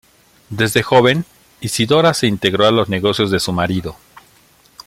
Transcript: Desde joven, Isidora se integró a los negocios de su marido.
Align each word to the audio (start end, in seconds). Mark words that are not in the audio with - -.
Desde 0.49 0.81
joven, 0.81 1.25
Isidora 1.59 2.15
se 2.15 2.25
integró 2.25 2.65
a 2.65 2.71
los 2.71 2.89
negocios 2.89 3.29
de 3.29 3.39
su 3.39 3.53
marido. 3.53 3.97